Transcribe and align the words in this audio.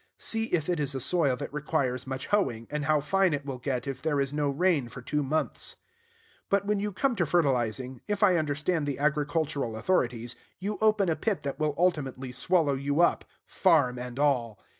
See 0.17 0.45
if 0.45 0.67
it 0.67 0.79
is 0.79 0.95
a 0.95 0.99
soil 0.99 1.35
that 1.35 1.53
requires 1.53 2.07
much 2.07 2.25
hoeing, 2.25 2.65
and 2.71 2.85
how 2.85 3.01
fine 3.01 3.35
it 3.35 3.45
will 3.45 3.59
get 3.59 3.85
if 3.85 4.01
there 4.01 4.19
is 4.19 4.33
no 4.33 4.49
rain 4.49 4.87
for 4.87 4.99
two 4.99 5.21
months. 5.21 5.75
But 6.49 6.65
when 6.65 6.79
you 6.79 6.91
come 6.91 7.15
to 7.17 7.23
fertilizing, 7.27 8.01
if 8.07 8.23
I 8.23 8.37
understand 8.37 8.87
the 8.87 8.97
agricultural 8.97 9.75
authorities, 9.75 10.35
you 10.57 10.79
open 10.81 11.07
a 11.07 11.15
pit 11.15 11.43
that 11.43 11.59
will 11.59 11.75
ultimately 11.77 12.31
swallow 12.31 12.73
you 12.73 12.99
up, 13.01 13.25
farm 13.45 13.99
and 13.99 14.17
all. 14.17 14.57